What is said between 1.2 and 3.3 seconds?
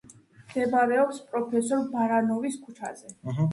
პროფესორ ბარანოვის ქუჩაზე.